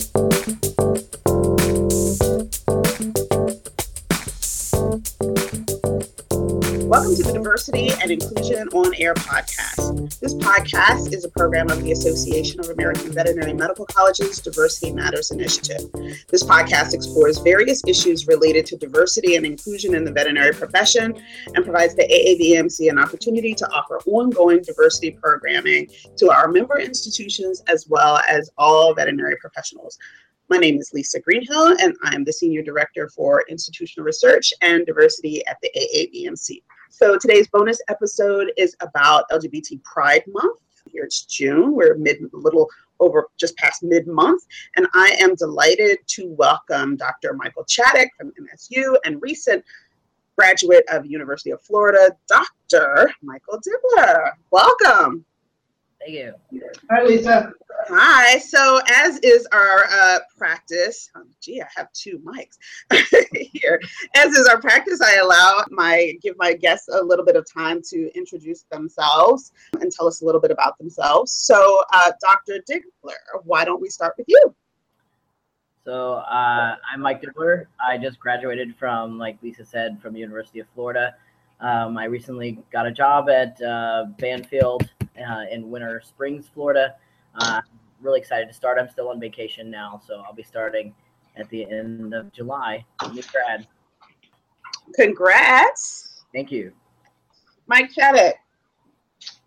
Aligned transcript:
Thank 0.00 1.14
you. 1.16 1.21
Welcome 7.12 7.26
to 7.26 7.32
the 7.32 7.38
Diversity 7.40 7.90
and 8.00 8.10
Inclusion 8.10 8.68
on 8.68 8.94
Air 8.96 9.12
podcast. 9.12 10.18
This 10.20 10.32
podcast 10.32 11.12
is 11.12 11.26
a 11.26 11.28
program 11.28 11.68
of 11.68 11.82
the 11.82 11.92
Association 11.92 12.58
of 12.58 12.70
American 12.70 13.12
Veterinary 13.12 13.52
Medical 13.52 13.84
Colleges 13.84 14.40
Diversity 14.40 14.94
Matters 14.94 15.30
Initiative. 15.30 15.92
This 16.30 16.42
podcast 16.42 16.94
explores 16.94 17.36
various 17.36 17.82
issues 17.86 18.26
related 18.26 18.64
to 18.64 18.78
diversity 18.78 19.36
and 19.36 19.44
inclusion 19.44 19.94
in 19.94 20.06
the 20.06 20.10
veterinary 20.10 20.54
profession 20.54 21.14
and 21.54 21.62
provides 21.62 21.94
the 21.94 22.04
AAVMC 22.04 22.88
an 22.88 22.98
opportunity 22.98 23.52
to 23.56 23.68
offer 23.72 23.98
ongoing 24.06 24.62
diversity 24.62 25.10
programming 25.10 25.90
to 26.16 26.30
our 26.30 26.48
member 26.48 26.78
institutions 26.78 27.62
as 27.68 27.86
well 27.90 28.22
as 28.26 28.48
all 28.56 28.94
veterinary 28.94 29.36
professionals. 29.36 29.98
My 30.48 30.56
name 30.56 30.78
is 30.78 30.90
Lisa 30.94 31.20
Greenhill, 31.20 31.76
and 31.78 31.94
I'm 32.04 32.24
the 32.24 32.32
Senior 32.32 32.62
Director 32.62 33.10
for 33.10 33.44
Institutional 33.50 34.06
Research 34.06 34.54
and 34.62 34.86
Diversity 34.86 35.46
at 35.46 35.58
the 35.60 35.70
AAVMC. 35.76 36.62
So 36.94 37.16
today's 37.16 37.48
bonus 37.48 37.80
episode 37.88 38.52
is 38.58 38.76
about 38.80 39.24
LGBT 39.30 39.82
Pride 39.82 40.24
Month. 40.28 40.60
Here 40.84 41.04
it's 41.04 41.24
June. 41.24 41.74
We're 41.74 41.96
mid, 41.96 42.18
a 42.20 42.36
little 42.36 42.68
over 43.00 43.28
just 43.38 43.56
past 43.56 43.82
mid 43.82 44.06
month, 44.06 44.42
and 44.76 44.86
I 44.92 45.16
am 45.18 45.34
delighted 45.34 46.00
to 46.08 46.28
welcome 46.28 46.96
Dr. 46.96 47.32
Michael 47.32 47.64
Chaddock 47.64 48.08
from 48.18 48.30
MSU 48.32 48.96
and 49.06 49.22
recent 49.22 49.64
graduate 50.36 50.84
of 50.92 51.06
University 51.06 51.50
of 51.50 51.62
Florida, 51.62 52.14
Dr. 52.28 53.10
Michael 53.22 53.58
Dibler. 53.66 54.32
Welcome. 54.50 55.24
Thank 56.04 56.14
you. 56.16 56.34
Hi, 56.90 57.02
Lisa. 57.04 57.52
Hi. 57.88 58.38
So, 58.38 58.80
as 58.90 59.18
is 59.18 59.46
our 59.52 59.84
uh, 59.88 60.18
practice, 60.36 61.10
oh, 61.14 61.22
gee, 61.40 61.62
I 61.62 61.66
have 61.76 61.92
two 61.92 62.20
mics 62.24 62.58
here. 63.52 63.80
As 64.16 64.34
is 64.34 64.48
our 64.48 64.60
practice, 64.60 65.00
I 65.00 65.16
allow 65.16 65.64
my 65.70 66.14
give 66.20 66.36
my 66.38 66.54
guests 66.54 66.88
a 66.88 67.00
little 67.00 67.24
bit 67.24 67.36
of 67.36 67.46
time 67.52 67.82
to 67.90 68.10
introduce 68.16 68.62
themselves 68.64 69.52
and 69.80 69.92
tell 69.92 70.08
us 70.08 70.22
a 70.22 70.24
little 70.24 70.40
bit 70.40 70.50
about 70.50 70.76
themselves. 70.78 71.32
So, 71.32 71.84
uh, 71.92 72.10
Dr. 72.20 72.60
Dibler, 72.68 73.12
why 73.44 73.64
don't 73.64 73.80
we 73.80 73.88
start 73.88 74.14
with 74.18 74.26
you? 74.28 74.54
So, 75.84 76.14
uh, 76.14 76.76
I'm 76.92 77.00
Mike 77.00 77.22
Dibler. 77.22 77.66
I 77.84 77.96
just 77.96 78.18
graduated 78.18 78.74
from, 78.76 79.18
like 79.18 79.38
Lisa 79.40 79.64
said, 79.64 80.00
from 80.00 80.16
University 80.16 80.58
of 80.58 80.66
Florida. 80.74 81.14
Um, 81.60 81.96
I 81.96 82.06
recently 82.06 82.58
got 82.72 82.86
a 82.86 82.90
job 82.90 83.28
at 83.28 83.60
uh, 83.62 84.06
Banfield 84.18 84.90
uh, 85.22 85.44
in 85.50 85.70
Winter 85.70 86.02
Springs, 86.04 86.46
Florida. 86.52 86.94
Uh, 87.34 87.60
really 88.00 88.20
excited 88.20 88.48
to 88.48 88.54
start. 88.54 88.78
I'm 88.78 88.88
still 88.88 89.08
on 89.08 89.20
vacation 89.20 89.70
now, 89.70 90.00
so 90.06 90.22
I'll 90.26 90.34
be 90.34 90.42
starting 90.42 90.94
at 91.36 91.48
the 91.48 91.70
end 91.70 92.14
of 92.14 92.32
July. 92.32 92.84
New 93.12 93.22
grad. 93.32 93.66
Congrats. 94.94 96.24
Thank 96.34 96.50
you. 96.50 96.72
Mike 97.66 97.90
Chaddock. 97.92 98.34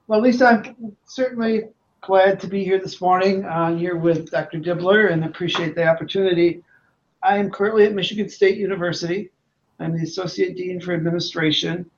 Well, 0.07 0.21
Lisa, 0.21 0.47
I'm 0.47 0.95
certainly 1.05 1.63
glad 2.01 2.39
to 2.39 2.47
be 2.47 2.63
here 2.63 2.79
this 2.79 3.01
morning 3.01 3.43
uh, 3.45 3.75
here 3.75 3.97
with 3.97 4.29
Dr. 4.31 4.59
Dibler 4.59 5.11
and 5.11 5.25
appreciate 5.25 5.75
the 5.75 5.87
opportunity. 5.87 6.63
I 7.23 7.37
am 7.37 7.49
currently 7.49 7.85
at 7.85 7.93
Michigan 7.93 8.29
State 8.29 8.57
University. 8.57 9.31
I'm 9.79 9.97
the 9.97 10.03
Associate 10.03 10.55
Dean 10.55 10.79
for 10.79 10.93
Administration. 10.93 11.89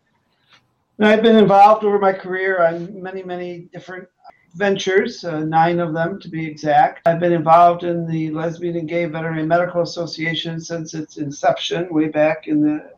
I've 1.00 1.22
been 1.22 1.36
involved 1.36 1.84
over 1.84 2.00
my 2.00 2.12
career 2.12 2.66
on 2.66 3.02
many, 3.02 3.22
many 3.22 3.70
different 3.72 4.08
ventures, 4.56 5.24
uh, 5.24 5.42
nine 5.42 5.80
of 5.80 5.94
them 5.94 6.20
to 6.20 6.28
be 6.28 6.46
exact. 6.46 7.08
I've 7.08 7.20
been 7.20 7.34
involved 7.34 7.84
in 7.84 8.08
the 8.08 8.32
Lesbian 8.32 8.78
and 8.78 8.90
Gay 8.90 9.06
Veterinary 9.06 9.46
Medical 9.46 9.84
Association 9.84 10.60
since 10.60 10.96
its 10.96 11.18
inception, 11.18 11.94
way 11.94 12.08
back 12.08 12.48
in 12.48 12.64
the 12.64 12.92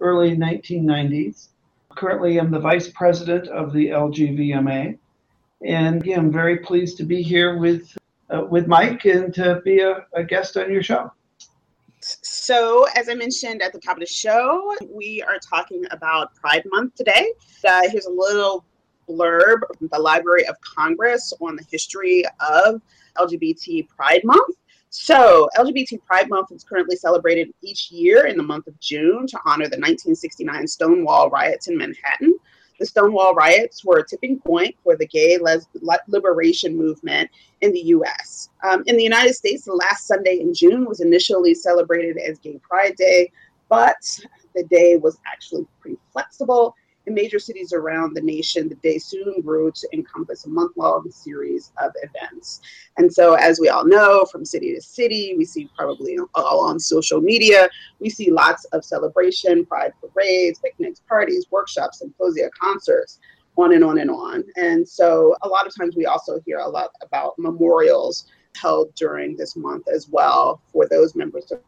early 0.00 0.36
1990s. 0.36 1.50
Currently, 1.96 2.38
I'm 2.38 2.50
the 2.50 2.58
vice 2.58 2.88
president 2.88 3.46
of 3.46 3.72
the 3.72 3.88
LGVMA. 3.88 4.98
And 5.64 6.02
again, 6.02 6.18
I'm 6.18 6.32
very 6.32 6.58
pleased 6.58 6.96
to 6.96 7.04
be 7.04 7.22
here 7.22 7.56
with, 7.56 7.96
uh, 8.30 8.44
with 8.50 8.66
Mike 8.66 9.04
and 9.04 9.32
to 9.34 9.62
be 9.64 9.78
a, 9.78 10.04
a 10.12 10.24
guest 10.24 10.56
on 10.56 10.72
your 10.72 10.82
show. 10.82 11.12
So, 12.04 12.86
as 12.94 13.08
I 13.08 13.14
mentioned 13.14 13.62
at 13.62 13.72
the 13.72 13.80
top 13.80 13.96
of 13.96 14.00
the 14.00 14.06
show, 14.06 14.76
we 14.90 15.22
are 15.22 15.38
talking 15.38 15.84
about 15.90 16.34
Pride 16.34 16.62
Month 16.66 16.96
today. 16.96 17.32
Uh, 17.66 17.88
here's 17.88 18.04
a 18.04 18.10
little 18.10 18.64
blurb 19.08 19.60
from 19.78 19.88
the 19.90 19.98
Library 19.98 20.46
of 20.46 20.56
Congress 20.60 21.32
on 21.40 21.56
the 21.56 21.64
history 21.70 22.24
of 22.40 22.82
LGBT 23.16 23.88
Pride 23.88 24.20
Month. 24.24 24.56
So, 24.90 25.48
LGBT 25.56 26.04
Pride 26.04 26.28
Month 26.28 26.52
is 26.52 26.62
currently 26.62 26.96
celebrated 26.96 27.54
each 27.62 27.90
year 27.90 28.26
in 28.26 28.36
the 28.36 28.42
month 28.42 28.66
of 28.66 28.78
June 28.80 29.26
to 29.26 29.38
honor 29.46 29.64
the 29.64 29.78
1969 29.78 30.68
Stonewall 30.68 31.30
riots 31.30 31.68
in 31.68 31.78
Manhattan. 31.78 32.34
The 32.78 32.86
Stonewall 32.86 33.34
riots 33.34 33.84
were 33.84 33.98
a 33.98 34.06
tipping 34.06 34.40
point 34.40 34.74
for 34.82 34.96
the 34.96 35.06
gay 35.06 35.38
les- 35.38 35.66
liberation 36.08 36.76
movement 36.76 37.30
in 37.60 37.72
the 37.72 37.80
US. 37.80 38.50
Um, 38.62 38.82
in 38.86 38.96
the 38.96 39.02
United 39.02 39.34
States, 39.34 39.64
the 39.64 39.72
last 39.72 40.06
Sunday 40.06 40.40
in 40.40 40.52
June 40.52 40.84
was 40.84 41.00
initially 41.00 41.54
celebrated 41.54 42.18
as 42.18 42.38
Gay 42.38 42.58
Pride 42.62 42.96
Day, 42.96 43.30
but 43.68 43.96
the 44.54 44.64
day 44.64 44.96
was 44.96 45.18
actually 45.26 45.66
pretty 45.80 45.98
flexible 46.12 46.74
in 47.06 47.14
major 47.14 47.38
cities 47.38 47.72
around 47.72 48.14
the 48.14 48.20
nation, 48.20 48.68
that 48.68 48.82
they 48.82 48.98
soon 48.98 49.40
grew 49.42 49.70
to 49.70 49.88
encompass 49.92 50.46
a 50.46 50.48
month 50.48 50.76
long 50.76 51.10
series 51.10 51.72
of 51.82 51.92
events. 52.02 52.60
And 52.96 53.12
so, 53.12 53.34
as 53.34 53.60
we 53.60 53.68
all 53.68 53.84
know, 53.84 54.24
from 54.24 54.44
city 54.44 54.74
to 54.74 54.80
city, 54.80 55.34
we 55.36 55.44
see 55.44 55.68
probably 55.76 56.18
all 56.34 56.60
on 56.60 56.80
social 56.80 57.20
media, 57.20 57.68
we 58.00 58.08
see 58.08 58.30
lots 58.30 58.64
of 58.66 58.84
celebration, 58.84 59.66
pride 59.66 59.92
parades, 60.00 60.58
picnics, 60.60 61.00
parties, 61.08 61.46
workshops, 61.50 61.98
symposia, 61.98 62.50
concerts. 62.58 63.18
On 63.56 63.72
and 63.72 63.84
on 63.84 63.98
and 63.98 64.10
on. 64.10 64.42
And 64.56 64.88
so, 64.88 65.36
a 65.42 65.48
lot 65.48 65.64
of 65.64 65.72
times, 65.78 65.94
we 65.94 66.06
also 66.06 66.40
hear 66.44 66.58
a 66.58 66.68
lot 66.68 66.90
about 67.02 67.38
memorials 67.38 68.26
held 68.56 68.92
during 68.96 69.36
this 69.36 69.54
month 69.54 69.86
as 69.86 70.08
well 70.08 70.60
for 70.72 70.88
those 70.88 71.14
members 71.14 71.52
of 71.52 71.60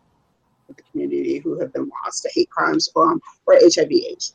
the 0.69 0.83
community 0.91 1.39
who 1.39 1.59
have 1.61 1.73
been 1.73 1.89
lost 2.05 2.23
to 2.25 2.31
hate 2.35 2.51
crimes 2.51 2.89
um, 2.97 3.21
or 3.47 3.55
HIV/AIDS 3.55 4.35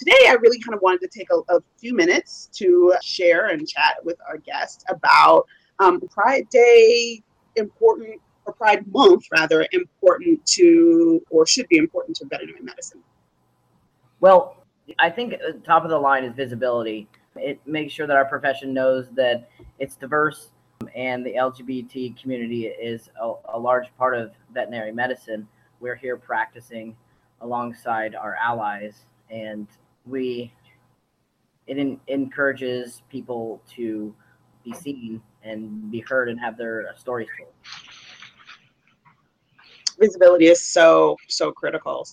today 0.00 0.28
I 0.28 0.32
really 0.40 0.58
kind 0.58 0.74
of 0.74 0.80
wanted 0.80 1.02
to 1.02 1.08
take 1.08 1.28
a, 1.30 1.54
a 1.54 1.60
few 1.78 1.94
minutes 1.94 2.48
to 2.54 2.94
share 3.02 3.48
and 3.48 3.68
chat 3.68 3.96
with 4.02 4.16
our 4.26 4.38
guest 4.38 4.82
about 4.88 5.46
um, 5.78 6.00
Pride 6.08 6.48
Day, 6.48 7.22
important, 7.56 8.18
or 8.46 8.54
Pride 8.54 8.86
Month 8.90 9.24
rather, 9.30 9.66
important 9.72 10.44
to, 10.54 11.22
or 11.28 11.46
should 11.46 11.68
be 11.68 11.76
important 11.76 12.16
to 12.16 12.26
veterinary 12.26 12.62
medicine. 12.62 13.02
Well, 14.20 14.64
I 14.98 15.10
think 15.10 15.34
top 15.64 15.84
of 15.84 15.90
the 15.90 15.98
line 15.98 16.24
is 16.24 16.34
visibility. 16.34 17.06
It 17.36 17.60
makes 17.66 17.92
sure 17.92 18.06
that 18.06 18.16
our 18.16 18.24
profession 18.24 18.72
knows 18.72 19.06
that 19.16 19.50
it's 19.78 19.96
diverse 19.96 20.48
and 20.96 21.24
the 21.26 21.34
LGBT 21.34 22.20
community 22.20 22.66
is 22.66 23.10
a, 23.20 23.34
a 23.52 23.58
large 23.58 23.94
part 23.98 24.16
of 24.16 24.32
veterinary 24.54 24.92
medicine. 24.92 25.46
We're 25.78 25.94
here 25.94 26.16
practicing 26.16 26.96
alongside 27.42 28.14
our 28.14 28.34
allies 28.34 29.04
and 29.30 29.68
we 30.06 30.52
it 31.66 31.78
in, 31.78 32.00
encourages 32.08 33.02
people 33.08 33.62
to 33.76 34.14
be 34.64 34.72
seen 34.72 35.22
and 35.42 35.90
be 35.90 36.00
heard 36.00 36.28
and 36.28 36.38
have 36.38 36.56
their 36.56 36.94
stories 36.96 37.28
told. 37.38 37.52
Visibility 39.98 40.46
is 40.46 40.60
so 40.60 41.16
so 41.28 41.52
critical. 41.52 42.06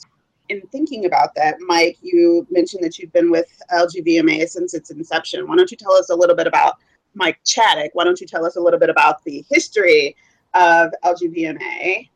In 0.50 0.62
thinking 0.72 1.06
about 1.06 1.36
that, 1.36 1.56
Mike, 1.60 1.98
you 2.02 2.48
mentioned 2.50 2.84
that 2.84 2.98
you've 2.98 3.12
been 3.12 3.32
with 3.32 3.48
LGVMA 3.74 4.48
since 4.48 4.74
its 4.74 4.92
inception. 4.92 5.48
Why 5.48 5.56
don't 5.56 5.70
you 5.72 5.78
tell 5.78 5.94
us 5.94 6.10
a 6.10 6.16
little 6.16 6.36
bit 6.36 6.48
about 6.48 6.76
Mike 7.16 7.40
Chaddock? 7.46 7.90
Why 7.94 8.04
don't 8.06 8.22
you 8.22 8.28
tell 8.28 8.46
us 8.46 8.56
a 8.56 8.62
little 8.62 8.80
bit 8.80 8.90
about 8.90 9.24
the 9.24 9.44
history 9.50 10.16
of 10.54 10.92
LGVMA 11.04 12.10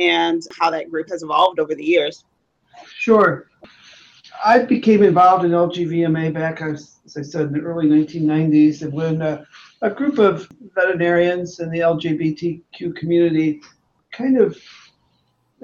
and 0.00 0.42
how 0.58 0.70
that 0.70 0.90
group 0.90 1.08
has 1.10 1.22
evolved 1.22 1.60
over 1.60 1.74
the 1.74 1.84
years? 1.84 2.24
Sure. 2.86 3.48
I 4.44 4.60
became 4.60 5.02
involved 5.02 5.44
in 5.44 5.50
LGVMA 5.50 6.32
back, 6.32 6.62
as, 6.62 6.96
I 7.16 7.22
said, 7.22 7.48
in 7.48 7.52
the 7.52 7.60
early 7.60 7.86
1990s, 7.86 8.82
and 8.82 8.92
when 8.92 9.20
uh, 9.20 9.44
a 9.82 9.90
group 9.90 10.18
of 10.18 10.48
veterinarians 10.74 11.60
in 11.60 11.70
the 11.70 11.80
LGBTQ 11.80 12.96
community 12.96 13.60
kind 14.12 14.38
of 14.38 14.56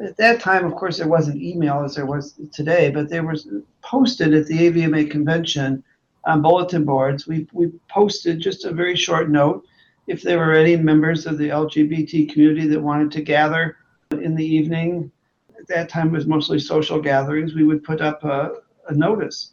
at 0.02 0.16
that 0.18 0.40
time, 0.40 0.64
of 0.64 0.74
course, 0.74 0.98
there 0.98 1.08
wasn't 1.08 1.42
email 1.42 1.82
as 1.82 1.94
there 1.94 2.06
was 2.06 2.34
today, 2.52 2.90
but 2.90 3.08
there 3.08 3.24
was 3.24 3.48
posted 3.82 4.34
at 4.34 4.46
the 4.46 4.58
AVMA 4.58 5.10
convention 5.10 5.82
on 6.26 6.42
bulletin 6.42 6.84
boards. 6.84 7.26
We, 7.26 7.46
we 7.52 7.72
posted 7.88 8.40
just 8.40 8.64
a 8.64 8.72
very 8.72 8.96
short 8.96 9.30
note 9.30 9.64
if 10.06 10.22
there 10.22 10.38
were 10.38 10.52
any 10.52 10.76
members 10.76 11.26
of 11.26 11.38
the 11.38 11.48
LGBT 11.48 12.30
community 12.30 12.66
that 12.66 12.80
wanted 12.80 13.10
to 13.12 13.22
gather 13.22 13.76
in 14.10 14.34
the 14.34 14.44
evening. 14.44 15.10
At 15.58 15.66
that 15.68 15.88
time, 15.88 16.08
it 16.08 16.12
was 16.12 16.26
mostly 16.26 16.58
social 16.58 17.00
gatherings. 17.00 17.54
We 17.54 17.64
would 17.64 17.82
put 17.82 18.00
up 18.00 18.22
a, 18.22 18.56
a 18.88 18.94
notice. 18.94 19.52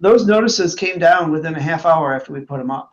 Those 0.00 0.26
notices 0.26 0.74
came 0.74 0.98
down 0.98 1.30
within 1.30 1.54
a 1.54 1.62
half 1.62 1.86
hour 1.86 2.14
after 2.14 2.32
we 2.32 2.40
put 2.40 2.58
them 2.58 2.70
up. 2.70 2.92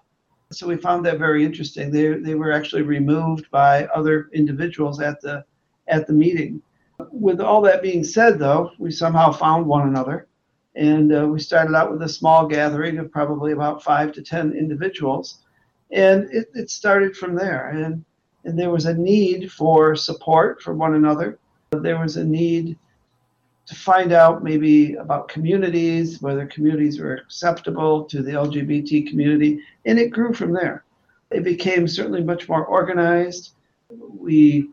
So 0.51 0.67
we 0.67 0.77
found 0.77 1.05
that 1.05 1.17
very 1.17 1.45
interesting. 1.45 1.91
They, 1.91 2.13
they 2.13 2.35
were 2.35 2.51
actually 2.51 2.81
removed 2.81 3.49
by 3.51 3.85
other 3.88 4.29
individuals 4.33 4.99
at 4.99 5.21
the 5.21 5.45
at 5.88 6.07
the 6.07 6.13
meeting. 6.13 6.61
With 7.11 7.41
all 7.41 7.61
that 7.61 7.81
being 7.81 8.03
said, 8.03 8.38
though, 8.38 8.71
we 8.77 8.91
somehow 8.91 9.31
found 9.31 9.65
one 9.65 9.88
another, 9.88 10.27
and 10.75 11.13
uh, 11.13 11.27
we 11.27 11.39
started 11.39 11.75
out 11.75 11.91
with 11.91 12.01
a 12.03 12.09
small 12.09 12.47
gathering 12.47 12.97
of 12.99 13.11
probably 13.11 13.53
about 13.53 13.83
five 13.83 14.11
to 14.13 14.21
ten 14.21 14.51
individuals, 14.53 15.39
and 15.91 16.29
it, 16.31 16.49
it 16.53 16.69
started 16.69 17.15
from 17.15 17.35
there. 17.35 17.69
And 17.69 18.05
and 18.44 18.57
there 18.57 18.71
was 18.71 18.85
a 18.85 18.94
need 18.94 19.51
for 19.51 19.95
support 19.95 20.61
for 20.61 20.73
one 20.73 20.95
another. 20.95 21.39
There 21.71 21.99
was 21.99 22.17
a 22.17 22.23
need 22.23 22.77
to 23.65 23.75
find 23.75 24.11
out 24.11 24.43
maybe 24.43 24.95
about 24.95 25.27
communities, 25.27 26.21
whether 26.21 26.45
communities 26.45 26.99
were 26.99 27.15
acceptable 27.15 28.03
to 28.05 28.21
the 28.21 28.31
LGBT 28.31 29.07
community, 29.09 29.61
and 29.85 29.99
it 29.99 30.09
grew 30.09 30.33
from 30.33 30.51
there. 30.51 30.83
It 31.29 31.43
became 31.43 31.87
certainly 31.87 32.23
much 32.23 32.49
more 32.49 32.65
organized. 32.65 33.51
We, 33.89 34.69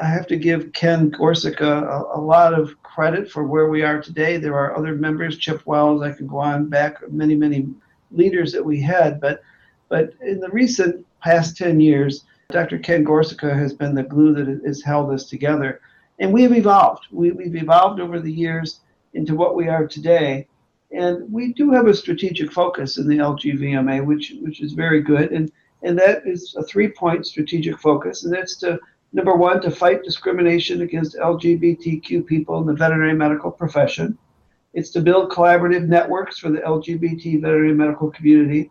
I 0.00 0.06
have 0.06 0.26
to 0.28 0.36
give 0.36 0.72
Ken 0.72 1.10
Gorczyca 1.10 1.60
a, 1.60 2.18
a 2.18 2.20
lot 2.20 2.54
of 2.54 2.82
credit 2.82 3.30
for 3.30 3.44
where 3.44 3.68
we 3.68 3.82
are 3.82 4.00
today. 4.00 4.36
There 4.36 4.56
are 4.58 4.76
other 4.76 4.94
members, 4.94 5.38
Chip 5.38 5.64
Wells, 5.66 6.02
I 6.02 6.12
can 6.12 6.26
go 6.26 6.38
on 6.38 6.68
back, 6.68 7.08
many, 7.10 7.34
many 7.34 7.68
leaders 8.10 8.52
that 8.52 8.64
we 8.64 8.80
had, 8.80 9.20
but, 9.20 9.42
but 9.88 10.14
in 10.22 10.40
the 10.40 10.50
recent 10.50 11.06
past 11.22 11.56
10 11.56 11.80
years, 11.80 12.24
Dr. 12.50 12.78
Ken 12.78 13.04
Gorczyca 13.04 13.56
has 13.56 13.72
been 13.72 13.94
the 13.94 14.02
glue 14.02 14.34
that 14.34 14.62
has 14.66 14.82
held 14.82 15.10
us 15.10 15.28
together 15.28 15.80
and 16.18 16.32
we've 16.32 16.52
evolved. 16.52 17.06
We, 17.10 17.32
we've 17.32 17.56
evolved 17.56 18.00
over 18.00 18.20
the 18.20 18.32
years 18.32 18.80
into 19.14 19.34
what 19.34 19.56
we 19.56 19.68
are 19.68 19.86
today. 19.86 20.46
And 20.92 21.30
we 21.32 21.52
do 21.52 21.70
have 21.72 21.86
a 21.86 21.94
strategic 21.94 22.52
focus 22.52 22.98
in 22.98 23.08
the 23.08 23.18
LGVMA, 23.18 24.04
which, 24.04 24.34
which 24.40 24.60
is 24.60 24.72
very 24.72 25.00
good. 25.00 25.32
And, 25.32 25.50
and 25.82 25.98
that 25.98 26.26
is 26.26 26.54
a 26.56 26.62
three 26.62 26.88
point 26.88 27.26
strategic 27.26 27.78
focus. 27.78 28.24
And 28.24 28.32
that's 28.32 28.56
to, 28.58 28.78
number 29.12 29.34
one, 29.34 29.60
to 29.62 29.70
fight 29.70 30.04
discrimination 30.04 30.82
against 30.82 31.16
LGBTQ 31.16 32.26
people 32.26 32.60
in 32.60 32.66
the 32.66 32.74
veterinary 32.74 33.14
medical 33.14 33.50
profession. 33.50 34.16
It's 34.72 34.90
to 34.90 35.00
build 35.00 35.30
collaborative 35.30 35.86
networks 35.86 36.38
for 36.38 36.50
the 36.50 36.58
LGBT 36.58 37.40
veterinary 37.40 37.74
medical 37.74 38.10
community. 38.10 38.70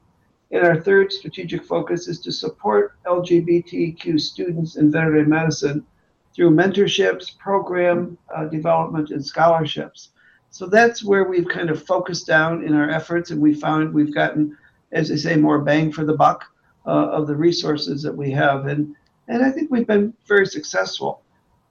And 0.52 0.66
our 0.66 0.80
third 0.80 1.12
strategic 1.12 1.64
focus 1.64 2.08
is 2.08 2.20
to 2.22 2.32
support 2.32 2.96
LGBTQ 3.06 4.20
students 4.20 4.76
in 4.76 4.92
veterinary 4.92 5.26
medicine 5.26 5.86
through 6.36 6.52
mentorships, 6.52 7.38
program 7.38 8.18
uh, 8.36 8.46
development, 8.46 9.12
and 9.12 9.26
scholarships. 9.26 10.10
So 10.50 10.68
that's 10.68 11.04
where 11.04 11.24
we've 11.24 11.48
kind 11.48 11.70
of 11.70 11.86
focused 11.86 12.28
down 12.28 12.64
in 12.64 12.74
our 12.74 12.90
efforts, 12.90 13.32
and 13.32 13.42
we 13.42 13.54
found 13.54 13.94
we've 13.94 14.14
gotten, 14.14 14.58
as 14.92 15.10
they 15.10 15.18
say, 15.18 15.36
more 15.36 15.60
bang 15.60 15.92
for 15.92 16.06
the 16.06 16.14
buck 16.14 16.46
uh, 16.86 17.10
of 17.10 17.28
the 17.28 17.36
resources 17.36 18.02
that 18.04 18.16
we 18.16 18.32
have, 18.32 18.68
and 18.68 18.96
and 19.28 19.44
I 19.44 19.52
think 19.52 19.72
we've 19.72 19.88
been 19.88 20.14
very 20.28 20.46
successful. 20.46 21.22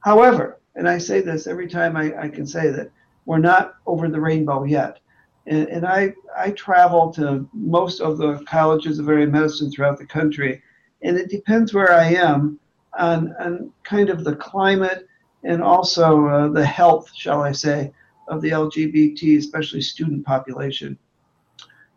However, 0.01 0.59
and 0.75 0.89
I 0.89 0.99
say 0.99 1.21
this 1.21 1.47
every 1.47 1.69
time 1.69 1.97
I, 1.97 2.19
I 2.19 2.29
can 2.29 2.47
say 2.47 2.71
that 2.71 2.91
we're 3.27 3.39
not 3.39 3.75
over 3.87 4.09
the 4.09 4.21
rainbow 4.21 4.65
yet. 4.65 4.99
And, 5.47 5.69
and 5.69 5.87
I, 5.87 6.15
I 6.37 6.53
travel 6.53 7.13
to 7.15 7.49
most 7.53 8.01
of 8.01 8.17
the 8.17 8.43
colleges 8.49 8.99
of 8.99 9.07
veterinary 9.07 9.31
medicine 9.31 9.71
throughout 9.71 9.99
the 9.99 10.07
country, 10.07 10.63
and 11.03 11.17
it 11.17 11.31
depends 11.31 11.75
where 11.75 11.93
I 11.93 12.15
am 12.15 12.59
on 12.99 13.73
kind 13.83 14.11
of 14.11 14.25
the 14.25 14.37
climate 14.37 15.07
and 15.45 15.63
also 15.63 16.27
uh, 16.27 16.49
the 16.49 16.65
health, 16.65 17.11
shall 17.15 17.43
I 17.43 17.53
say, 17.53 17.93
of 18.29 18.41
the 18.43 18.51
LGBT, 18.51 19.39
especially 19.39 19.81
student 19.81 20.25
population. 20.25 20.99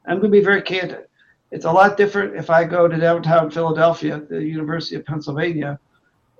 I'm 0.06 0.20
going 0.20 0.32
to 0.32 0.38
be 0.40 0.44
very 0.44 0.62
candid. 0.62 1.06
It's 1.52 1.66
a 1.66 1.72
lot 1.72 1.98
different 1.98 2.36
if 2.36 2.50
I 2.50 2.64
go 2.64 2.88
to 2.88 2.98
downtown 2.98 3.52
Philadelphia, 3.52 4.22
the 4.30 4.44
University 4.44 4.96
of 4.96 5.06
Pennsylvania, 5.06 5.80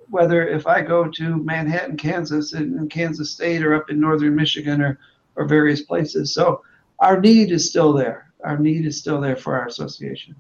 whether 0.10 0.48
if 0.48 0.68
I 0.68 0.82
go 0.82 1.08
to 1.10 1.38
Manhattan, 1.38 1.98
Kansas, 1.98 2.54
in, 2.54 2.78
in 2.78 2.90
Kansas 2.90 3.32
State, 3.32 3.64
or 3.64 3.76
up 3.76 3.90
in 3.90 4.00
northern 4.00 4.36
Michigan, 4.36 4.82
or 4.82 5.00
or 5.36 5.46
various 5.46 5.82
places. 5.82 6.34
So 6.34 6.64
our 7.00 7.20
need 7.20 7.52
is 7.52 7.70
still 7.70 7.94
there. 7.94 8.32
Our 8.44 8.58
need 8.58 8.86
is 8.86 9.00
still 9.00 9.20
there 9.20 9.36
for 9.36 9.58
our 9.58 9.68
association. 9.68 10.36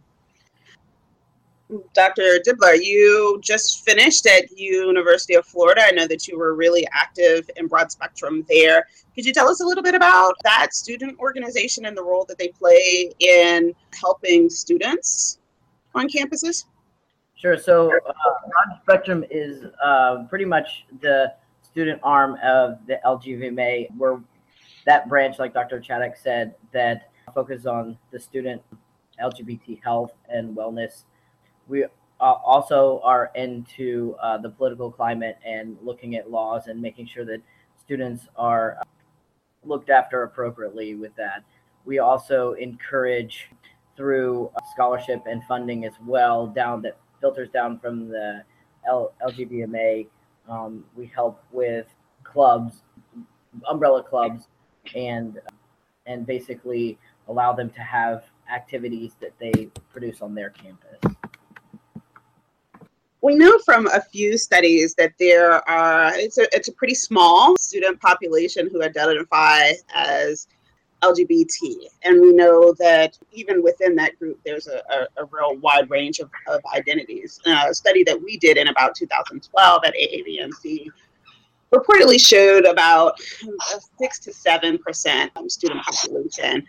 Dr. 1.93 2.39
Dibler, 2.45 2.77
you 2.79 3.39
just 3.41 3.83
finished 3.83 4.27
at 4.27 4.51
University 4.51 5.33
of 5.33 5.45
Florida. 5.45 5.81
I 5.83 5.91
know 5.91 6.07
that 6.07 6.27
you 6.27 6.37
were 6.37 6.53
really 6.53 6.87
active 6.93 7.49
in 7.57 7.67
broad 7.67 7.91
spectrum 7.91 8.45
there. 8.47 8.85
Could 9.15 9.25
you 9.25 9.33
tell 9.33 9.49
us 9.49 9.61
a 9.61 9.65
little 9.65 9.83
bit 9.83 9.95
about 9.95 10.35
that 10.43 10.75
student 10.75 11.17
organization 11.19 11.85
and 11.85 11.97
the 11.97 12.03
role 12.03 12.25
that 12.29 12.37
they 12.37 12.49
play 12.49 13.11
in 13.19 13.73
helping 13.99 14.49
students 14.49 15.39
on 15.95 16.07
campuses? 16.07 16.65
Sure. 17.35 17.57
So, 17.57 17.87
uh, 17.87 18.11
broad 18.11 18.79
spectrum 18.83 19.25
is 19.31 19.65
uh, 19.83 20.25
pretty 20.29 20.45
much 20.45 20.85
the 21.01 21.33
student 21.63 21.99
arm 22.03 22.37
of 22.43 22.77
the 22.85 22.99
LGVMA, 23.03 23.87
where 23.97 24.21
that 24.85 25.09
branch, 25.09 25.39
like 25.39 25.53
Dr. 25.53 25.79
Chaddock 25.79 26.15
said, 26.15 26.53
that 26.73 27.09
focuses 27.33 27.65
on 27.65 27.97
the 28.11 28.19
student 28.19 28.61
LGBT 29.19 29.81
health 29.83 30.13
and 30.29 30.55
wellness 30.55 31.03
we 31.67 31.83
uh, 31.83 31.89
also 32.19 33.01
are 33.03 33.31
into 33.35 34.15
uh, 34.21 34.37
the 34.37 34.49
political 34.49 34.91
climate 34.91 35.37
and 35.45 35.77
looking 35.81 36.15
at 36.15 36.31
laws 36.31 36.67
and 36.67 36.81
making 36.81 37.07
sure 37.07 37.25
that 37.25 37.41
students 37.83 38.27
are 38.35 38.77
uh, 38.81 38.83
looked 39.63 39.89
after 39.89 40.23
appropriately 40.23 40.95
with 40.95 41.15
that. 41.15 41.43
We 41.85 41.99
also 41.99 42.53
encourage 42.53 43.49
through 43.97 44.51
scholarship 44.73 45.23
and 45.25 45.43
funding 45.43 45.85
as 45.85 45.93
well 46.05 46.47
down 46.47 46.81
that 46.83 46.97
filters 47.21 47.49
down 47.49 47.79
from 47.79 48.09
the 48.09 48.43
L- 48.87 49.13
LGVMA. 49.25 50.07
Um, 50.49 50.83
we 50.95 51.07
help 51.07 51.43
with 51.51 51.87
clubs, 52.23 52.83
umbrella 53.69 54.03
clubs, 54.03 54.47
and 54.95 55.39
and 56.05 56.25
basically 56.25 56.99
allow 57.27 57.51
them 57.51 57.69
to 57.71 57.81
have 57.81 58.25
activities 58.53 59.13
that 59.19 59.31
they 59.39 59.69
produce 59.91 60.21
on 60.21 60.35
their 60.35 60.51
campus 60.51 61.15
we 63.25 63.33
know 63.33 63.57
from 63.65 63.87
a 63.87 63.99
few 63.99 64.37
studies 64.37 64.93
that 64.93 65.11
there 65.17 65.67
are 65.67 66.13
it's 66.13 66.37
a, 66.37 66.43
it's 66.55 66.67
a 66.67 66.71
pretty 66.71 66.93
small 66.93 67.57
student 67.57 67.99
population 67.99 68.69
who 68.71 68.83
identify 68.83 69.71
as 69.95 70.47
LGBT. 71.01 71.87
And 72.03 72.21
we 72.21 72.33
know 72.33 72.75
that 72.77 73.17
even 73.31 73.63
within 73.63 73.95
that 73.95 74.17
group, 74.19 74.39
there's 74.45 74.67
a, 74.67 74.77
a, 74.77 75.23
a 75.23 75.25
real 75.31 75.57
wide 75.57 75.89
range 75.89 76.19
of, 76.19 76.29
of 76.47 76.61
identities. 76.75 77.39
Uh, 77.47 77.65
a 77.67 77.73
study 77.73 78.03
that 78.03 78.21
we 78.21 78.37
did 78.37 78.57
in 78.57 78.67
about 78.67 78.93
2012 78.93 79.81
at 79.83 79.93
AAVMC 79.95 80.85
reportedly 81.73 82.23
showed 82.23 82.65
about 82.65 83.19
six 83.99 84.19
to 84.19 84.31
seven 84.33 84.77
percent 84.77 85.31
student 85.47 85.81
population 85.83 86.63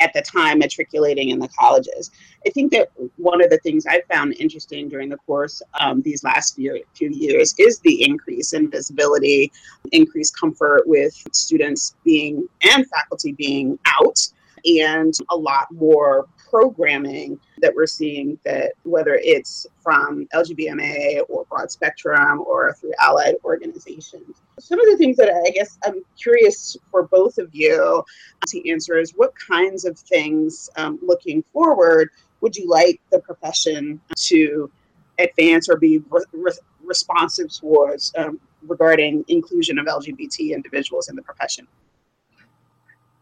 at 0.00 0.12
the 0.12 0.22
time 0.22 0.58
matriculating 0.58 1.30
in 1.30 1.38
the 1.38 1.48
colleges. 1.48 2.10
I 2.46 2.50
think 2.50 2.72
that 2.72 2.90
one 3.16 3.42
of 3.42 3.50
the 3.50 3.58
things 3.58 3.86
I 3.86 4.02
found 4.10 4.34
interesting 4.38 4.88
during 4.88 5.08
the 5.08 5.16
course 5.18 5.60
um, 5.80 6.02
these 6.02 6.22
last 6.22 6.54
few, 6.54 6.82
few 6.94 7.10
years 7.10 7.54
is 7.58 7.80
the 7.80 8.04
increase 8.04 8.52
in 8.52 8.70
visibility, 8.70 9.52
increased 9.92 10.38
comfort 10.38 10.86
with 10.86 11.14
students 11.32 11.96
being 12.04 12.46
and 12.62 12.86
faculty 12.88 13.32
being 13.32 13.78
out, 13.86 14.18
and 14.64 15.14
a 15.30 15.36
lot 15.36 15.66
more 15.72 16.26
programming 16.50 17.38
that 17.62 17.74
we're 17.74 17.86
seeing 17.86 18.38
that 18.44 18.72
whether 18.84 19.14
it's 19.22 19.66
from 19.82 20.26
LGVMA 20.34 21.22
or 21.28 21.44
broad 21.46 21.70
spectrum 21.70 22.40
or 22.46 22.74
through 22.74 22.92
allied 23.00 23.34
organizations. 23.44 24.36
Some 24.58 24.80
of 24.80 24.86
the 24.86 24.96
things 24.96 25.16
that 25.16 25.30
I 25.30 25.50
guess 25.50 25.78
I'm 25.84 26.02
curious 26.20 26.76
for 26.90 27.04
both 27.04 27.38
of 27.38 27.54
you 27.54 28.04
to 28.46 28.70
answer 28.70 28.98
is 28.98 29.12
what 29.16 29.32
kinds 29.36 29.84
of 29.84 29.98
things 29.98 30.70
um, 30.76 30.98
looking 31.02 31.42
forward 31.52 32.10
would 32.40 32.56
you 32.56 32.68
like 32.68 33.00
the 33.10 33.18
profession 33.20 34.00
to 34.16 34.70
advance 35.18 35.68
or 35.68 35.76
be 35.76 36.02
re- 36.10 36.24
re- 36.32 36.52
responsive 36.84 37.52
towards 37.52 38.12
um, 38.16 38.40
regarding 38.62 39.24
inclusion 39.28 39.78
of 39.78 39.86
LGBT 39.86 40.54
individuals 40.54 41.08
in 41.08 41.16
the 41.16 41.22
profession? 41.22 41.66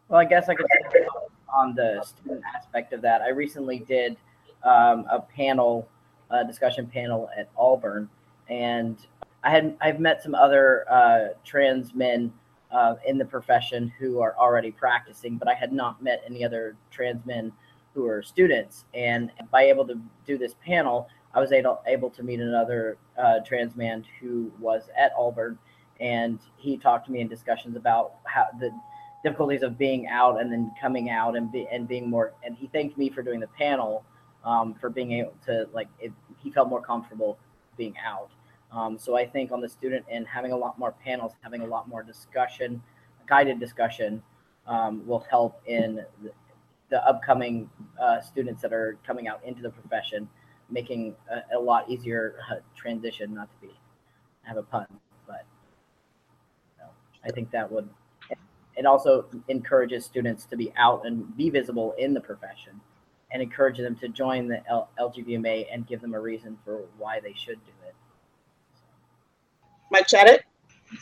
Well, 0.09 0.21
I 0.21 0.25
guess 0.25 0.49
I 0.49 0.55
could 0.55 0.66
on 1.56 1.75
the 1.75 2.02
student 2.04 2.42
aspect 2.54 2.92
of 2.92 3.00
that. 3.02 3.22
I 3.22 3.30
recently 3.30 3.78
did 3.78 4.16
um, 4.62 5.06
a 5.10 5.20
panel, 5.34 5.88
a 6.30 6.44
discussion 6.44 6.86
panel 6.86 7.28
at 7.36 7.48
Auburn, 7.56 8.08
and 8.48 8.96
I 9.42 9.50
had 9.50 9.76
I've 9.80 10.00
met 10.00 10.22
some 10.22 10.34
other 10.34 10.84
uh, 10.90 11.28
trans 11.44 11.94
men 11.94 12.32
uh, 12.70 12.96
in 13.06 13.16
the 13.18 13.25
profession 13.25 13.92
who 13.98 14.20
are 14.20 14.34
already 14.36 14.70
practicing, 14.70 15.36
but 15.36 15.48
I 15.48 15.54
had 15.54 15.72
not 15.72 16.02
met 16.02 16.22
any 16.26 16.44
other 16.44 16.76
trans 16.90 17.25
men 17.25 17.52
who 17.94 18.06
are 18.06 18.22
students. 18.22 18.84
And 18.92 19.30
by 19.50 19.62
able 19.64 19.86
to 19.86 19.98
do 20.26 20.36
this 20.36 20.54
panel, 20.64 21.08
I 21.34 21.40
was 21.40 21.52
able 21.52 21.80
able 21.86 22.10
to 22.10 22.22
meet 22.22 22.40
another 22.40 22.98
uh, 23.18 23.40
trans 23.40 23.76
man 23.76 24.04
who 24.20 24.52
was 24.58 24.82
at 24.96 25.12
Auburn, 25.16 25.58
and 26.00 26.38
he 26.56 26.76
talked 26.76 27.06
to 27.06 27.12
me 27.12 27.20
in 27.20 27.28
discussions 27.28 27.76
about 27.76 28.14
how 28.25 28.46
the 28.58 28.70
difficulties 29.26 29.62
of 29.62 29.76
being 29.76 30.06
out 30.06 30.40
and 30.40 30.52
then 30.52 30.71
coming 30.80 31.11
out 31.11 31.37
and 31.37 31.50
be, 31.50 31.66
and 31.73 31.88
being 31.88 32.09
more. 32.09 32.33
And 32.45 32.56
he 32.56 32.68
thanked 32.68 32.97
me 32.97 33.11
for 33.11 33.23
doing 33.23 33.40
the 33.40 33.49
panel 33.49 34.04
um, 34.45 34.75
for 34.80 34.88
being 34.88 35.11
able 35.12 35.35
to 35.47 35.68
like 35.73 35.88
it, 35.99 36.12
he 36.38 36.52
felt 36.52 36.68
more 36.68 36.80
comfortable 36.80 37.37
being 37.76 37.95
out. 38.06 38.30
Um, 38.71 38.99
so 38.99 39.16
I 39.16 39.26
think 39.26 39.50
on 39.50 39.61
the 39.61 39.68
student 39.68 40.04
end, 40.09 40.26
having 40.28 40.52
a 40.52 40.56
lot 40.56 40.78
more 40.78 40.95
panels, 41.04 41.33
having 41.40 41.62
a 41.62 41.66
lot 41.66 41.88
more 41.88 42.04
discussion, 42.04 42.80
guided 43.26 43.59
discussion, 43.59 44.23
um, 44.68 45.04
will 45.06 45.25
help 45.28 45.61
in 45.66 46.04
the, 46.23 46.30
the 46.90 47.04
upcoming 47.04 47.68
uh, 48.00 48.21
students 48.21 48.62
that 48.62 48.73
are 48.73 48.97
coming 49.04 49.26
out 49.26 49.40
into 49.45 49.62
the 49.62 49.71
profession, 49.71 50.28
making 50.71 51.16
a, 51.30 51.56
a 51.56 51.59
lot 51.59 51.90
easier 51.90 52.37
uh, 52.50 52.56
transition. 52.76 53.35
Not 53.35 53.49
to 53.50 53.66
be 53.66 53.75
have 54.42 54.56
a 54.56 54.62
pun, 54.62 54.87
but 55.26 55.45
you 56.78 56.85
know, 56.85 56.90
I 57.25 57.30
think 57.33 57.50
that 57.50 57.71
would. 57.73 57.88
It 58.76 58.87
also 58.87 59.26
encourages 59.49 60.04
students 60.04 60.45
to 60.47 60.56
be 60.56 60.73
out 60.76 61.06
and 61.06 61.37
be 61.37 61.50
visible 61.50 61.95
in 61.99 62.14
the 62.14 62.21
profession, 62.21 62.80
and 63.33 63.42
encourage 63.42 63.78
them 63.78 63.97
to 63.97 64.09
join 64.09 64.49
the 64.49 64.61
L- 64.68 64.90
LGVMA 65.00 65.66
and 65.73 65.87
give 65.87 66.00
them 66.00 66.14
a 66.14 66.21
reason 66.21 66.59
for 66.64 66.83
why 66.99 67.21
they 67.21 67.33
should 67.33 67.59
do 67.64 67.73
it. 67.87 67.95
Mike 69.90 70.06
Chaddock? 70.06 70.40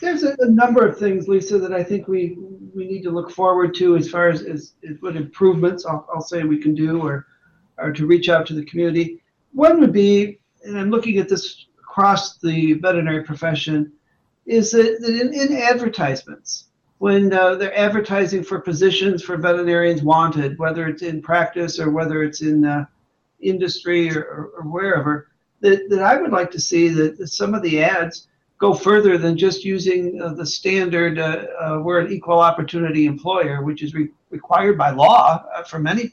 There's 0.00 0.22
a, 0.22 0.34
a 0.38 0.50
number 0.50 0.86
of 0.86 0.98
things, 0.98 1.28
Lisa, 1.28 1.58
that 1.58 1.72
I 1.72 1.82
think 1.82 2.08
we 2.08 2.38
we 2.74 2.86
need 2.86 3.02
to 3.02 3.10
look 3.10 3.30
forward 3.30 3.74
to 3.76 3.96
as 3.96 4.08
far 4.08 4.28
as, 4.28 4.42
as, 4.42 4.74
as 4.88 4.96
what 5.00 5.16
improvements 5.16 5.84
I'll, 5.86 6.08
I'll 6.12 6.20
say 6.20 6.42
we 6.42 6.58
can 6.58 6.74
do 6.74 7.02
or 7.02 7.26
or 7.78 7.92
to 7.92 8.06
reach 8.06 8.28
out 8.28 8.46
to 8.46 8.54
the 8.54 8.64
community. 8.64 9.22
One 9.52 9.80
would 9.80 9.92
be, 9.92 10.38
and 10.62 10.78
I'm 10.78 10.90
looking 10.90 11.18
at 11.18 11.28
this 11.28 11.66
across 11.78 12.38
the 12.38 12.74
veterinary 12.74 13.24
profession, 13.24 13.92
is 14.46 14.70
that, 14.72 14.98
that 15.00 15.20
in, 15.20 15.32
in 15.32 15.56
advertisements, 15.56 16.68
when 16.98 17.32
uh, 17.32 17.56
they're 17.56 17.76
advertising 17.76 18.42
for 18.42 18.60
positions 18.60 19.22
for 19.22 19.36
veterinarians 19.36 20.02
wanted, 20.02 20.58
whether 20.58 20.86
it's 20.88 21.02
in 21.02 21.20
practice 21.20 21.78
or 21.78 21.90
whether 21.90 22.22
it's 22.22 22.40
in 22.40 22.64
uh, 22.64 22.84
industry 23.40 24.10
or, 24.10 24.22
or, 24.22 24.52
or, 24.58 24.62
wherever, 24.62 25.28
that, 25.60 25.88
that 25.90 26.02
I 26.02 26.20
would 26.20 26.30
like 26.30 26.50
to 26.52 26.60
see 26.60 26.88
that, 26.88 27.28
some 27.28 27.54
of 27.54 27.62
the 27.62 27.82
ads 27.82 28.28
go 28.58 28.72
further 28.72 29.18
than 29.18 29.36
just 29.36 29.64
using 29.64 30.20
uh, 30.22 30.32
the 30.34 30.46
standard 30.46 31.18
uh, 31.18 31.46
uh, 31.60 31.80
we're 31.82 32.00
an 32.00 32.12
equal 32.12 32.40
opportunity 32.40 33.06
employer, 33.06 33.62
which 33.62 33.82
is 33.82 33.94
re- 33.94 34.10
required 34.30 34.78
by 34.78 34.90
law 34.90 35.44
uh, 35.54 35.62
for 35.64 35.78
many 35.78 36.12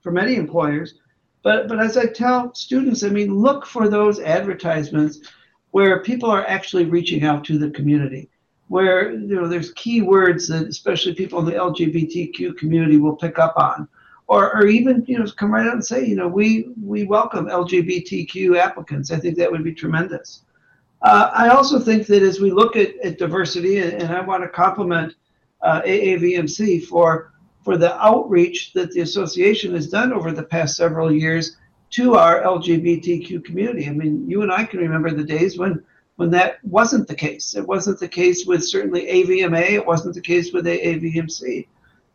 for 0.00 0.10
many 0.10 0.36
employers. 0.36 0.94
But 1.42 1.68
but 1.68 1.78
as 1.78 1.96
I 1.96 2.06
tell 2.06 2.54
students, 2.54 3.04
I 3.04 3.08
mean, 3.08 3.34
look 3.34 3.66
for 3.66 3.88
those 3.88 4.20
advertisements 4.20 5.20
where 5.72 6.02
people 6.02 6.30
are 6.30 6.46
actually 6.46 6.86
reaching 6.86 7.24
out 7.24 7.44
to 7.44 7.58
the 7.58 7.70
community, 7.70 8.30
where 8.68 9.12
you 9.12 9.34
know 9.34 9.48
there's 9.48 9.72
key 9.72 10.02
words 10.02 10.48
that 10.48 10.66
especially 10.66 11.14
people 11.14 11.38
in 11.38 11.44
the 11.44 11.52
LGBTQ 11.52 12.56
community 12.56 12.96
will 12.96 13.16
pick 13.16 13.38
up 13.38 13.54
on. 13.56 13.88
Or, 14.28 14.56
or 14.56 14.66
even 14.66 15.04
you 15.06 15.18
know 15.18 15.26
come 15.36 15.54
right 15.54 15.66
out 15.66 15.74
and 15.74 15.84
say 15.84 16.04
you 16.04 16.16
know 16.16 16.26
we 16.26 16.70
we 16.82 17.04
welcome 17.04 17.46
LGBTQ 17.46 18.58
applicants. 18.58 19.12
I 19.12 19.18
think 19.18 19.36
that 19.36 19.50
would 19.50 19.62
be 19.62 19.72
tremendous. 19.72 20.42
Uh, 21.02 21.30
I 21.32 21.48
also 21.50 21.78
think 21.78 22.06
that 22.08 22.22
as 22.22 22.40
we 22.40 22.50
look 22.50 22.74
at, 22.74 22.96
at 23.04 23.18
diversity, 23.18 23.78
and, 23.78 24.02
and 24.02 24.12
I 24.12 24.20
want 24.20 24.42
to 24.42 24.48
compliment 24.48 25.14
uh, 25.62 25.82
AAVMC 25.82 26.84
for 26.86 27.32
for 27.62 27.76
the 27.76 27.96
outreach 28.04 28.72
that 28.72 28.90
the 28.92 29.00
association 29.00 29.74
has 29.74 29.88
done 29.88 30.12
over 30.12 30.32
the 30.32 30.42
past 30.42 30.76
several 30.76 31.12
years 31.12 31.56
to 31.90 32.14
our 32.14 32.42
LGBTQ 32.42 33.44
community. 33.44 33.88
I 33.88 33.92
mean, 33.92 34.28
you 34.28 34.42
and 34.42 34.52
I 34.52 34.64
can 34.64 34.80
remember 34.80 35.10
the 35.10 35.24
days 35.24 35.58
when 35.58 35.82
when 36.16 36.30
that 36.30 36.58
wasn't 36.64 37.06
the 37.08 37.14
case. 37.14 37.54
It 37.54 37.66
wasn't 37.66 38.00
the 38.00 38.08
case 38.08 38.46
with 38.46 38.64
certainly 38.64 39.06
AVMA. 39.06 39.70
It 39.70 39.86
wasn't 39.86 40.14
the 40.14 40.20
case 40.20 40.52
with 40.52 40.66
AAVMC. 40.66 41.68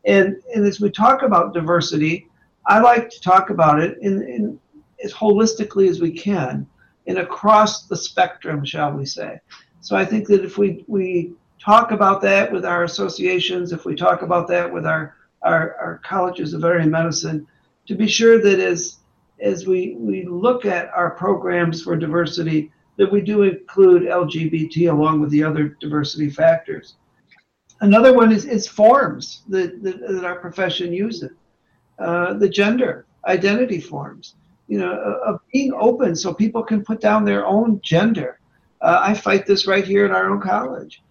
And 0.04 0.36
and 0.54 0.66
as 0.66 0.80
we 0.80 0.90
talk 0.90 1.22
about 1.22 1.54
diversity, 1.54 2.28
I 2.66 2.80
like 2.80 3.10
to 3.10 3.20
talk 3.20 3.50
about 3.50 3.80
it 3.80 3.98
in, 3.98 4.22
in 4.22 4.60
as 5.02 5.12
holistically 5.12 5.88
as 5.88 6.00
we 6.00 6.12
can 6.12 6.66
and 7.06 7.18
across 7.18 7.86
the 7.86 7.96
spectrum, 7.96 8.64
shall 8.64 8.92
we 8.92 9.04
say. 9.04 9.40
So 9.80 9.96
I 9.96 10.04
think 10.04 10.28
that 10.28 10.44
if 10.44 10.58
we, 10.58 10.84
we 10.86 11.32
talk 11.58 11.90
about 11.90 12.20
that 12.22 12.52
with 12.52 12.64
our 12.64 12.84
associations, 12.84 13.72
if 13.72 13.84
we 13.84 13.94
talk 13.96 14.22
about 14.22 14.46
that 14.48 14.72
with 14.72 14.86
our, 14.86 15.16
our, 15.42 15.76
our 15.76 16.00
colleges 16.04 16.54
of 16.54 16.60
veterinary 16.60 16.88
medicine, 16.88 17.46
to 17.86 17.96
be 17.96 18.06
sure 18.06 18.40
that 18.40 18.60
as, 18.60 18.98
as 19.40 19.66
we, 19.66 19.96
we 19.98 20.24
look 20.24 20.64
at 20.64 20.90
our 20.90 21.10
programs 21.10 21.82
for 21.82 21.96
diversity, 21.96 22.70
that 22.96 23.10
we 23.10 23.20
do 23.20 23.42
include 23.42 24.02
LGBT 24.02 24.90
along 24.90 25.20
with 25.20 25.30
the 25.30 25.42
other 25.42 25.76
diversity 25.80 26.30
factors. 26.30 26.96
Another 27.80 28.12
one 28.12 28.30
is, 28.30 28.44
is 28.44 28.68
forms 28.68 29.42
that, 29.48 29.82
that, 29.82 30.00
that 30.00 30.24
our 30.24 30.36
profession 30.36 30.92
uses, 30.92 31.32
uh, 31.98 32.34
the 32.34 32.48
gender 32.48 33.06
identity 33.26 33.80
forms 33.80 34.34
you 34.68 34.78
know, 34.78 34.92
of 35.24 35.40
being 35.52 35.72
open 35.74 36.16
so 36.16 36.32
people 36.32 36.62
can 36.62 36.82
put 36.82 37.00
down 37.00 37.24
their 37.24 37.46
own 37.46 37.80
gender. 37.82 38.38
Uh, 38.80 39.00
I 39.02 39.14
fight 39.14 39.46
this 39.46 39.66
right 39.66 39.84
here 39.84 40.04
at 40.04 40.10
our 40.10 40.30
own 40.30 40.40
college. 40.40 41.02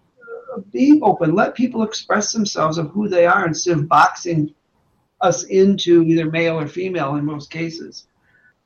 Uh, 0.52 0.60
being 0.72 1.00
open, 1.02 1.34
let 1.34 1.54
people 1.54 1.82
express 1.82 2.32
themselves 2.32 2.78
of 2.78 2.90
who 2.90 3.08
they 3.08 3.24
are 3.24 3.46
instead 3.46 3.78
of 3.78 3.88
boxing 3.88 4.52
us 5.20 5.44
into 5.44 6.02
either 6.02 6.30
male 6.30 6.58
or 6.58 6.66
female 6.66 7.14
in 7.14 7.24
most 7.24 7.50
cases. 7.50 8.08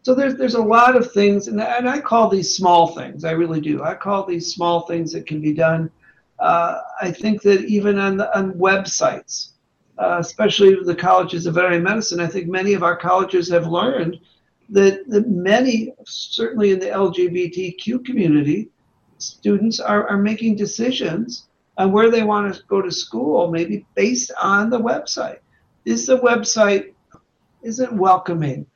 So 0.07 0.15
there's 0.15 0.37
there's 0.37 0.55
a 0.55 0.63
lot 0.63 0.95
of 0.95 1.11
things, 1.11 1.49
and, 1.49 1.61
and 1.61 1.89
I 1.89 1.99
call 1.99 2.29
these 2.29 2.55
small 2.55 2.95
things. 2.95 3.25
I 3.25 3.33
really 3.33 3.61
do. 3.61 3.83
I 3.83 3.97
call 3.97 4.25
these 4.25 4.55
small 4.55 4.83
things 4.83 5.11
that 5.11 5.27
can 5.27 5.41
be 5.41 5.53
done. 5.53 5.91
Uh, 6.39 6.79
I 7.03 7.11
think 7.11 7.43
that 7.43 7.65
even 7.65 7.99
on 7.99 8.17
the, 8.17 8.39
on 8.39 8.53
websites, 8.53 9.55
uh, 9.99 10.19
especially 10.21 10.77
the 10.85 10.95
colleges 10.95 11.47
of 11.47 11.57
veterinary 11.57 11.83
medicine, 11.83 12.21
I 12.21 12.29
think 12.29 12.47
many 12.47 12.75
of 12.75 12.85
our 12.85 12.95
colleges 12.95 13.51
have 13.51 13.67
learned 13.67 14.21
that, 14.71 15.11
that 15.11 15.29
many, 15.29 15.93
certainly 16.05 16.71
in 16.71 16.79
the 16.79 16.87
LGBTQ 16.87 18.05
community, 18.05 18.69
students 19.19 19.81
are, 19.81 20.07
are 20.07 20.19
making 20.19 20.55
decisions 20.55 21.49
on 21.79 21.91
where 21.91 22.13
they 22.13 22.23
want 22.23 22.55
to 22.55 22.63
go 22.69 22.81
to 22.81 22.93
school, 22.93 23.51
maybe 23.51 23.85
based 23.97 24.31
on 24.41 24.71
the 24.71 24.79
website. 24.79 25.41
Is 25.85 26.07
the 26.07 26.21
website 26.21 26.93
is 27.65 27.81
it 27.81 27.93
welcoming? 27.93 28.67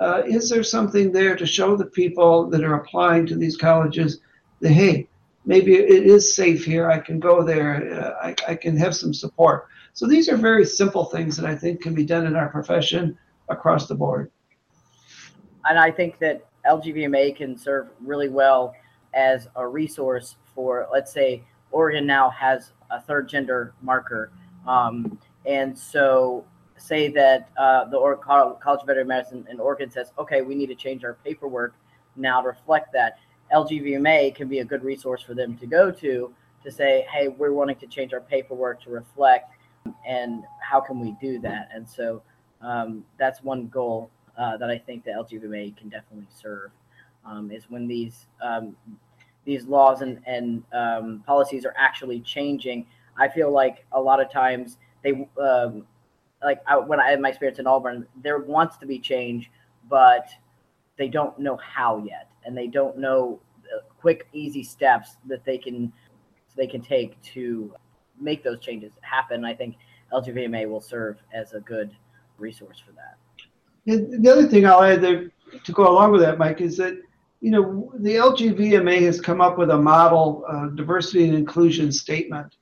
Uh, 0.00 0.22
is 0.26 0.48
there 0.48 0.62
something 0.62 1.12
there 1.12 1.36
to 1.36 1.46
show 1.46 1.76
the 1.76 1.86
people 1.86 2.48
that 2.48 2.64
are 2.64 2.74
applying 2.74 3.26
to 3.26 3.36
these 3.36 3.56
colleges 3.56 4.20
that 4.60 4.72
hey, 4.72 5.06
maybe 5.44 5.74
it 5.74 6.06
is 6.06 6.34
safe 6.34 6.64
here. 6.64 6.90
I 6.90 6.98
can 6.98 7.20
go 7.20 7.42
there. 7.42 7.92
Uh, 8.00 8.26
I, 8.26 8.52
I 8.52 8.54
can 8.54 8.76
have 8.76 8.96
some 8.96 9.12
support. 9.12 9.66
So 9.92 10.06
these 10.06 10.28
are 10.28 10.36
very 10.36 10.64
simple 10.64 11.04
things 11.04 11.36
that 11.36 11.44
I 11.44 11.54
think 11.54 11.82
can 11.82 11.94
be 11.94 12.04
done 12.04 12.26
in 12.26 12.34
our 12.34 12.48
profession 12.48 13.18
across 13.48 13.86
the 13.86 13.94
board 13.94 14.30
and 15.68 15.78
I 15.78 15.90
think 15.90 16.18
that 16.20 16.46
LGVMA 16.66 17.36
can 17.36 17.56
serve 17.56 17.88
really 18.00 18.28
well 18.28 18.74
as 19.14 19.48
a 19.56 19.66
resource 19.66 20.36
for, 20.54 20.88
let's 20.92 21.12
say, 21.12 21.42
Oregon 21.70 22.06
now 22.06 22.30
has 22.30 22.72
a 22.90 23.00
third 23.00 23.28
gender 23.28 23.74
marker, 23.82 24.32
um, 24.66 25.18
and 25.46 25.76
so 25.78 26.44
say 26.80 27.08
that 27.08 27.48
uh, 27.56 27.84
the 27.86 27.96
or- 27.96 28.16
College 28.16 28.58
of 28.64 28.86
Veterinary 28.86 29.04
Medicine 29.04 29.46
in 29.50 29.60
Oregon 29.60 29.90
says, 29.90 30.12
okay, 30.18 30.42
we 30.42 30.54
need 30.54 30.68
to 30.68 30.74
change 30.74 31.04
our 31.04 31.14
paperwork 31.24 31.74
now 32.16 32.40
to 32.40 32.48
reflect 32.48 32.92
that. 32.92 33.18
LGVMA 33.52 34.34
can 34.34 34.48
be 34.48 34.60
a 34.60 34.64
good 34.64 34.84
resource 34.84 35.22
for 35.22 35.34
them 35.34 35.56
to 35.58 35.66
go 35.66 35.90
to 35.90 36.32
to 36.62 36.70
say, 36.70 37.06
hey, 37.10 37.28
we're 37.28 37.52
wanting 37.52 37.76
to 37.76 37.86
change 37.86 38.12
our 38.12 38.20
paperwork 38.20 38.82
to 38.82 38.90
reflect, 38.90 39.54
and 40.06 40.44
how 40.60 40.80
can 40.80 41.00
we 41.00 41.16
do 41.20 41.38
that? 41.40 41.68
And 41.74 41.88
so 41.88 42.22
um, 42.60 43.04
that's 43.18 43.42
one 43.42 43.66
goal 43.68 44.10
uh, 44.38 44.56
that 44.58 44.70
I 44.70 44.78
think 44.78 45.04
the 45.04 45.10
LGVMA 45.10 45.76
can 45.76 45.88
definitely 45.88 46.28
serve 46.30 46.70
um, 47.24 47.50
is 47.50 47.64
when 47.68 47.86
these 47.86 48.26
um, 48.42 48.76
these 49.44 49.64
laws 49.64 50.02
and 50.02 50.20
and 50.26 50.62
um, 50.72 51.22
policies 51.26 51.64
are 51.64 51.74
actually 51.76 52.20
changing. 52.20 52.86
I 53.18 53.28
feel 53.28 53.50
like 53.50 53.84
a 53.92 54.00
lot 54.00 54.20
of 54.20 54.30
times 54.30 54.78
they 55.02 55.28
um, 55.40 55.84
like 56.42 56.60
I, 56.66 56.78
when 56.78 57.00
I 57.00 57.10
had 57.10 57.20
my 57.20 57.28
experience 57.28 57.58
in 57.58 57.66
Auburn, 57.66 58.06
there 58.22 58.38
wants 58.38 58.76
to 58.78 58.86
be 58.86 58.98
change, 58.98 59.50
but 59.88 60.28
they 60.96 61.08
don't 61.08 61.38
know 61.38 61.56
how 61.56 61.98
yet, 61.98 62.28
and 62.44 62.56
they 62.56 62.66
don't 62.66 62.98
know 62.98 63.40
quick, 64.00 64.28
easy 64.32 64.62
steps 64.62 65.16
that 65.26 65.44
they 65.44 65.58
can 65.58 65.92
they 66.56 66.66
can 66.66 66.80
take 66.80 67.20
to 67.22 67.72
make 68.20 68.42
those 68.42 68.60
changes 68.60 68.92
happen. 69.02 69.44
I 69.44 69.54
think 69.54 69.76
LGVMA 70.12 70.68
will 70.68 70.80
serve 70.80 71.18
as 71.32 71.52
a 71.52 71.60
good 71.60 71.94
resource 72.38 72.82
for 72.84 72.92
that. 72.92 73.16
And 73.86 74.24
the 74.24 74.30
other 74.30 74.46
thing 74.46 74.66
I'll 74.66 74.82
add 74.82 75.00
there 75.00 75.30
to 75.64 75.72
go 75.72 75.88
along 75.88 76.12
with 76.12 76.20
that, 76.22 76.38
Mike, 76.38 76.60
is 76.60 76.76
that 76.78 76.98
you 77.40 77.50
know 77.50 77.92
the 77.98 78.16
LGVMA 78.16 79.00
has 79.02 79.20
come 79.20 79.40
up 79.40 79.58
with 79.58 79.70
a 79.70 79.78
model 79.78 80.44
uh, 80.48 80.66
diversity 80.68 81.24
and 81.24 81.34
inclusion 81.34 81.92
statement, 81.92 82.56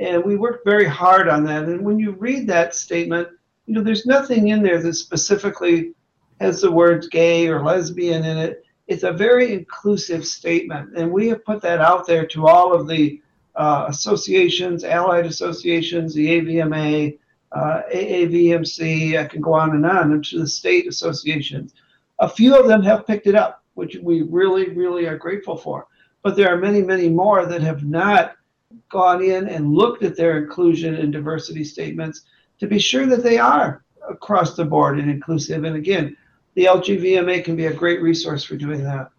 and 0.00 0.24
we 0.24 0.36
worked 0.36 0.64
very 0.64 0.86
hard 0.86 1.28
on 1.28 1.44
that. 1.44 1.64
And 1.64 1.84
when 1.84 1.98
you 1.98 2.12
read 2.12 2.46
that 2.48 2.74
statement, 2.74 3.28
you 3.66 3.74
know 3.74 3.82
there's 3.82 4.06
nothing 4.06 4.48
in 4.48 4.62
there 4.62 4.82
that 4.82 4.94
specifically 4.94 5.92
has 6.40 6.62
the 6.62 6.72
words 6.72 7.06
gay 7.06 7.46
or 7.48 7.62
lesbian 7.62 8.24
in 8.24 8.38
it. 8.38 8.64
It's 8.88 9.04
a 9.04 9.12
very 9.12 9.52
inclusive 9.52 10.26
statement, 10.26 10.96
and 10.96 11.12
we 11.12 11.28
have 11.28 11.44
put 11.44 11.60
that 11.62 11.80
out 11.80 12.06
there 12.06 12.26
to 12.28 12.48
all 12.48 12.72
of 12.72 12.88
the 12.88 13.20
uh, 13.54 13.86
associations, 13.88 14.84
allied 14.84 15.26
associations, 15.26 16.14
the 16.14 16.26
AVMA, 16.40 17.18
uh, 17.52 17.82
AAVMC, 17.92 19.18
I 19.18 19.26
can 19.26 19.40
go 19.40 19.52
on 19.52 19.72
and 19.72 19.84
on, 19.84 20.12
and 20.12 20.24
to 20.26 20.40
the 20.40 20.48
state 20.48 20.88
associations. 20.88 21.74
A 22.20 22.28
few 22.28 22.58
of 22.58 22.66
them 22.66 22.82
have 22.82 23.06
picked 23.06 23.26
it 23.26 23.34
up, 23.34 23.62
which 23.74 23.96
we 24.02 24.22
really, 24.22 24.70
really 24.70 25.06
are 25.06 25.18
grateful 25.18 25.56
for. 25.56 25.86
But 26.22 26.36
there 26.36 26.52
are 26.52 26.58
many, 26.58 26.82
many 26.82 27.08
more 27.08 27.46
that 27.46 27.62
have 27.62 27.84
not 27.84 28.34
gone 28.88 29.22
in 29.22 29.48
and 29.48 29.72
looked 29.74 30.02
at 30.02 30.16
their 30.16 30.38
inclusion 30.38 30.94
and 30.96 31.12
diversity 31.12 31.64
statements 31.64 32.22
to 32.58 32.66
be 32.66 32.78
sure 32.78 33.06
that 33.06 33.22
they 33.22 33.38
are 33.38 33.84
across 34.08 34.56
the 34.56 34.64
board 34.64 34.98
and 34.98 35.10
inclusive. 35.10 35.64
And 35.64 35.76
again, 35.76 36.16
the 36.54 36.64
LGVMA 36.64 37.44
can 37.44 37.56
be 37.56 37.66
a 37.66 37.72
great 37.72 38.00
resource 38.02 38.44
for 38.44 38.56
doing 38.56 38.82
that. 38.84 39.10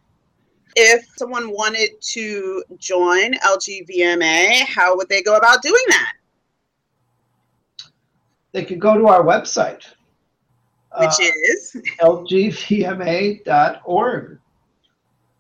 If 0.76 1.06
someone 1.18 1.52
wanted 1.52 2.02
to 2.02 2.64
join 2.78 3.34
LGVMA, 3.34 4.62
how 4.62 4.96
would 4.96 5.10
they 5.10 5.22
go 5.22 5.36
about 5.36 5.62
doing 5.62 5.84
that? 5.90 6.14
They 8.54 8.66
could 8.66 8.80
go 8.80 8.98
to 8.98 9.08
our 9.08 9.24
website, 9.24 9.84
Which 10.98 11.10
uh, 11.10 11.32
is 11.46 11.78
lgvma.org. 12.00 13.48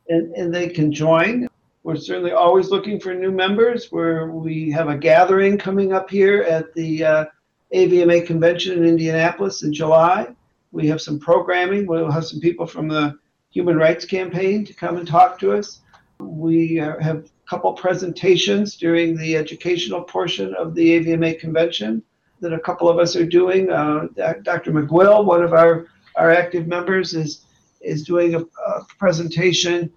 And, 0.10 0.34
and 0.34 0.53
they 0.53 0.68
can 0.70 0.91
join. 0.91 1.48
We're 1.84 1.96
certainly 1.96 2.32
always 2.32 2.70
looking 2.70 3.00
for 3.00 3.14
new 3.14 3.32
members. 3.32 3.92
We 3.92 4.70
have 4.70 4.88
a 4.88 4.98
gathering 4.98 5.58
coming 5.58 5.94
up 5.94 6.12
here 6.12 6.44
at 6.44 6.72
the 6.76 7.04
uh, 7.04 7.26
AVMA 7.74 8.28
convention 8.28 8.78
in 8.78 8.86
Indianapolis 8.86 9.64
in 9.64 9.74
July. 9.74 10.28
We 10.72 10.88
have 10.88 11.02
some 11.02 11.20
programming. 11.20 11.88
We'll 11.88 12.12
have 12.12 12.26
some 12.26 12.40
people 12.40 12.68
from 12.68 12.88
the 12.88 13.18
Human 13.50 13.78
Rights 13.78 14.06
Campaign 14.06 14.64
to 14.66 14.74
come 14.76 14.98
and 14.98 15.08
talk 15.08 15.40
to 15.40 15.54
us. 15.54 15.80
We 16.20 16.80
uh, 16.80 17.00
have 17.00 17.18
a 17.26 17.50
couple 17.50 17.74
presentations 17.74 18.76
during 18.78 19.18
the 19.18 19.36
educational 19.36 20.04
portion 20.04 20.54
of 20.54 20.76
the 20.76 21.00
AVMA 21.00 21.40
convention 21.40 22.04
that 22.42 22.54
a 22.54 22.60
couple 22.60 22.90
of 22.90 23.00
us 23.00 23.16
are 23.16 23.26
doing. 23.26 23.72
Uh, 23.72 24.08
Dr. 24.44 24.72
McGuill, 24.72 25.26
one 25.26 25.44
of 25.44 25.54
our, 25.54 25.88
our 26.16 26.30
active 26.30 26.68
members, 26.68 27.16
is 27.16 27.46
is 27.82 28.04
doing 28.04 28.36
a, 28.36 28.42
a 28.42 28.86
presentation 29.00 29.92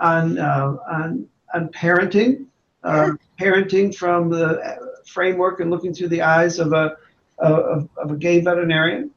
on 0.00 0.38
uh, 0.38 0.76
on 0.90 1.26
on 1.54 1.68
parenting, 1.68 2.46
uh, 2.84 3.12
parenting 3.38 3.94
from 3.94 4.30
the 4.30 4.78
framework 5.06 5.60
and 5.60 5.70
looking 5.70 5.92
through 5.92 6.08
the 6.08 6.22
eyes 6.22 6.58
of 6.58 6.72
a 6.72 6.96
of, 7.38 7.88
of 7.96 8.10
a 8.10 8.16
gay 8.16 8.40
veterinarian. 8.40 9.10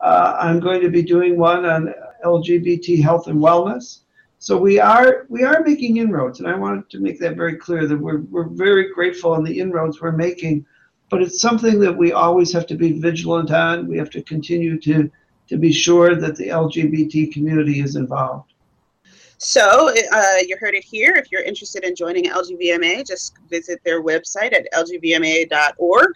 Uh, 0.00 0.36
I'm 0.40 0.60
going 0.60 0.80
to 0.80 0.90
be 0.90 1.02
doing 1.02 1.38
one 1.38 1.64
on 1.64 1.94
LGBT 2.24 3.02
health 3.02 3.26
and 3.26 3.40
wellness. 3.40 4.00
So 4.38 4.56
we 4.56 4.78
are 4.78 5.26
we 5.28 5.42
are 5.42 5.62
making 5.64 5.96
inroads, 5.96 6.38
and 6.38 6.48
I 6.48 6.54
wanted 6.54 6.88
to 6.90 7.00
make 7.00 7.18
that 7.18 7.36
very 7.36 7.56
clear 7.56 7.86
that 7.86 7.96
we're 7.96 8.20
we're 8.30 8.48
very 8.48 8.92
grateful 8.92 9.32
on 9.32 9.42
the 9.42 9.58
inroads 9.58 10.00
we're 10.00 10.12
making, 10.12 10.64
but 11.10 11.22
it's 11.22 11.40
something 11.40 11.80
that 11.80 11.96
we 11.96 12.12
always 12.12 12.52
have 12.52 12.66
to 12.68 12.76
be 12.76 13.00
vigilant 13.00 13.50
on. 13.50 13.88
We 13.88 13.98
have 13.98 14.10
to 14.10 14.22
continue 14.22 14.78
to 14.80 15.10
to 15.48 15.56
be 15.56 15.72
sure 15.72 16.14
that 16.14 16.36
the 16.36 16.48
LGBT 16.48 17.32
community 17.32 17.80
is 17.80 17.96
involved. 17.96 18.52
So 19.38 19.90
uh, 19.90 20.36
you 20.46 20.56
heard 20.58 20.74
it 20.74 20.84
here. 20.84 21.14
If 21.16 21.30
you're 21.30 21.42
interested 21.42 21.84
in 21.84 21.94
joining 21.94 22.24
LGVMA, 22.24 23.06
just 23.06 23.36
visit 23.48 23.80
their 23.84 24.02
website 24.02 24.52
at 24.52 24.66
lgvma.org. 24.74 26.08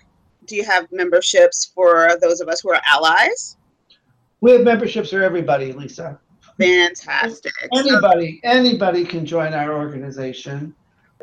Do 0.46 0.56
you 0.56 0.64
have 0.64 0.90
memberships 0.90 1.70
for 1.72 2.18
those 2.20 2.40
of 2.40 2.48
us 2.48 2.60
who 2.60 2.72
are 2.72 2.80
allies? 2.84 3.56
We 4.40 4.50
have 4.50 4.62
memberships 4.62 5.10
for 5.10 5.22
everybody, 5.22 5.72
Lisa. 5.72 6.18
Fantastic. 6.58 7.52
Anybody, 7.72 8.40
anybody 8.42 9.04
can 9.04 9.24
join 9.24 9.54
our 9.54 9.72
organization, 9.72 10.74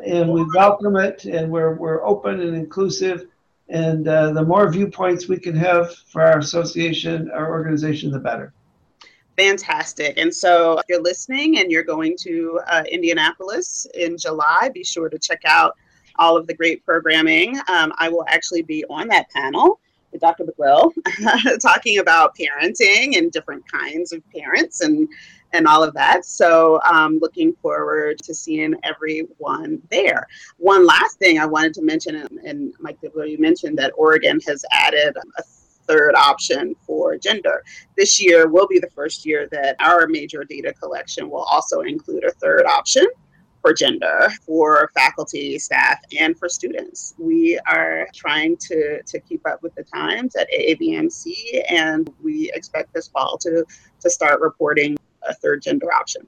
and 0.04 0.32
we 0.32 0.44
welcome 0.54 0.96
it. 0.96 1.26
And 1.26 1.52
we're 1.52 1.74
we're 1.74 2.02
open 2.02 2.40
and 2.40 2.56
inclusive. 2.56 3.26
And 3.68 4.08
uh, 4.08 4.32
the 4.32 4.42
more 4.42 4.70
viewpoints 4.70 5.28
we 5.28 5.38
can 5.38 5.54
have 5.54 5.94
for 5.94 6.22
our 6.22 6.38
association, 6.38 7.30
our 7.30 7.50
organization, 7.50 8.10
the 8.10 8.18
better. 8.18 8.54
Fantastic. 9.40 10.18
And 10.18 10.34
so, 10.34 10.76
if 10.80 10.84
you're 10.90 11.00
listening 11.00 11.60
and 11.60 11.70
you're 11.72 11.82
going 11.82 12.14
to 12.24 12.60
uh, 12.66 12.82
Indianapolis 12.92 13.86
in 13.94 14.18
July, 14.18 14.70
be 14.74 14.84
sure 14.84 15.08
to 15.08 15.18
check 15.18 15.40
out 15.46 15.78
all 16.16 16.36
of 16.36 16.46
the 16.46 16.52
great 16.52 16.84
programming. 16.84 17.56
Um, 17.66 17.90
I 17.96 18.10
will 18.10 18.26
actually 18.28 18.60
be 18.60 18.84
on 18.90 19.08
that 19.08 19.30
panel 19.30 19.80
with 20.12 20.20
Dr. 20.20 20.44
McGuill, 20.44 20.92
talking 21.62 22.00
about 22.00 22.36
parenting 22.36 23.16
and 23.16 23.32
different 23.32 23.64
kinds 23.66 24.12
of 24.12 24.22
parents 24.30 24.82
and 24.82 25.08
and 25.54 25.66
all 25.66 25.82
of 25.82 25.94
that. 25.94 26.26
So, 26.26 26.78
um, 26.84 27.18
looking 27.18 27.54
forward 27.62 28.18
to 28.24 28.34
seeing 28.34 28.74
everyone 28.82 29.80
there. 29.90 30.26
One 30.58 30.84
last 30.84 31.18
thing 31.18 31.38
I 31.38 31.46
wanted 31.46 31.72
to 31.74 31.82
mention, 31.82 32.16
and, 32.16 32.38
and 32.44 32.74
Mike 32.78 32.98
you 33.02 33.38
mentioned 33.38 33.78
that 33.78 33.94
Oregon 33.96 34.38
has 34.46 34.66
added 34.70 35.16
a 35.38 35.42
third 35.90 36.14
option 36.14 36.76
for 36.86 37.16
gender. 37.16 37.64
This 37.96 38.22
year 38.22 38.48
will 38.48 38.68
be 38.68 38.78
the 38.78 38.90
first 38.90 39.26
year 39.26 39.48
that 39.50 39.74
our 39.80 40.06
major 40.06 40.44
data 40.44 40.72
collection 40.72 41.28
will 41.28 41.42
also 41.42 41.80
include 41.80 42.24
a 42.24 42.30
third 42.30 42.64
option 42.64 43.06
for 43.60 43.74
gender 43.74 44.28
for 44.46 44.90
faculty, 44.94 45.58
staff, 45.58 45.98
and 46.18 46.38
for 46.38 46.48
students. 46.48 47.14
We 47.18 47.58
are 47.66 48.06
trying 48.14 48.56
to, 48.68 49.02
to 49.02 49.20
keep 49.20 49.46
up 49.46 49.62
with 49.62 49.74
the 49.74 49.82
times 49.82 50.36
at 50.36 50.48
AAVMC, 50.50 51.64
and 51.68 52.10
we 52.22 52.50
expect 52.54 52.94
this 52.94 53.08
fall 53.08 53.36
to, 53.38 53.64
to 54.00 54.10
start 54.10 54.40
reporting 54.40 54.96
a 55.28 55.34
third 55.34 55.62
gender 55.62 55.92
option. 55.92 56.26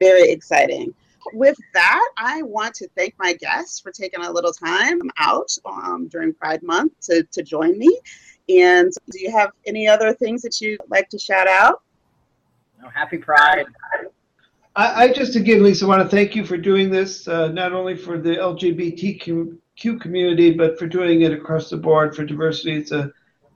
Very 0.00 0.30
exciting. 0.30 0.94
With 1.34 1.56
that, 1.74 2.08
I 2.16 2.42
want 2.42 2.74
to 2.76 2.88
thank 2.96 3.14
my 3.18 3.34
guests 3.34 3.78
for 3.78 3.92
taking 3.92 4.24
a 4.24 4.32
little 4.32 4.52
time 4.52 5.02
out 5.18 5.50
um, 5.66 6.08
during 6.08 6.32
Pride 6.32 6.62
Month 6.62 6.92
to, 7.02 7.22
to 7.24 7.42
join 7.42 7.78
me. 7.78 8.00
And 8.48 8.92
do 9.10 9.20
you 9.20 9.30
have 9.30 9.50
any 9.66 9.86
other 9.86 10.12
things 10.12 10.42
that 10.42 10.60
you'd 10.60 10.80
like 10.88 11.08
to 11.10 11.18
shout 11.18 11.48
out? 11.48 11.82
Oh, 12.84 12.88
happy 12.88 13.18
Pride. 13.18 13.66
I, 14.76 15.04
I, 15.04 15.12
just 15.12 15.36
again, 15.36 15.62
Lisa, 15.62 15.86
want 15.86 16.02
to 16.02 16.08
thank 16.08 16.34
you 16.34 16.44
for 16.44 16.56
doing 16.56 16.90
this, 16.90 17.26
uh, 17.28 17.48
not 17.48 17.72
only 17.72 17.96
for 17.96 18.18
the 18.18 18.36
LGBTQ 18.36 20.00
community, 20.00 20.52
but 20.52 20.78
for 20.78 20.86
doing 20.86 21.22
it 21.22 21.32
across 21.32 21.70
the 21.70 21.76
board 21.76 22.14
for 22.14 22.24
diversity. 22.24 22.76
It's 22.76 22.92
a 22.92 23.12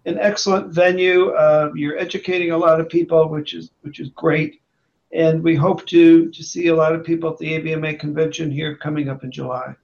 an 0.07 0.19
excellent 0.19 0.73
venue. 0.73 1.31
Uh, 1.31 1.71
you're 1.75 1.99
educating 1.99 2.51
a 2.51 2.59
lot 2.59 2.81
of 2.81 2.89
people, 2.89 3.29
which 3.29 3.55
is 3.55 3.71
which 3.83 4.01
is 4.01 4.11
great, 4.11 4.61
and 5.13 5.43
we 5.43 5.55
hope 5.55 5.87
to 5.87 6.31
to 6.31 6.43
see 6.43 6.69
a 6.69 6.75
lot 6.75 6.95
of 6.95 7.05
people 7.05 7.31
at 7.31 7.39
the 7.39 7.53
AVMA 7.53 7.99
convention 7.99 8.51
here 8.51 8.77
coming 8.77 9.09
up 9.09 9.25
in 9.25 9.31
July. 9.31 9.75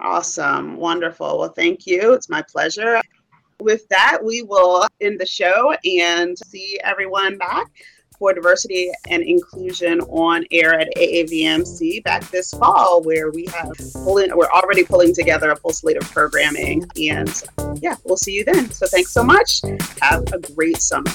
Awesome, 0.00 0.76
wonderful. 0.76 1.38
Well, 1.38 1.50
thank 1.50 1.86
you. 1.86 2.14
It's 2.14 2.28
my 2.28 2.42
pleasure. 2.42 3.00
With 3.60 3.86
that, 3.88 4.18
we 4.24 4.42
will 4.42 4.86
end 5.00 5.20
the 5.20 5.26
show 5.26 5.74
and 5.84 6.36
see 6.38 6.78
everyone 6.82 7.36
back 7.36 7.66
for 8.18 8.32
diversity 8.34 8.90
and 9.08 9.22
inclusion 9.22 10.00
on 10.02 10.44
air 10.50 10.78
at 10.78 10.88
AAVMC 10.96 12.02
back 12.04 12.28
this 12.30 12.50
fall, 12.50 13.02
where 13.02 13.30
we 13.30 13.46
have 13.46 13.72
pulling, 14.04 14.34
we're 14.36 14.50
already 14.50 14.84
pulling 14.84 15.14
together 15.14 15.50
a 15.50 15.56
full 15.56 15.72
slate 15.72 15.96
of 15.96 16.10
programming. 16.10 16.84
And 17.00 17.42
yeah, 17.82 17.96
we'll 18.04 18.16
see 18.16 18.32
you 18.32 18.44
then. 18.44 18.70
So 18.70 18.86
thanks 18.86 19.12
so 19.12 19.24
much. 19.24 19.62
Have 20.00 20.24
a 20.32 20.38
great 20.54 20.78
summer. 20.78 21.10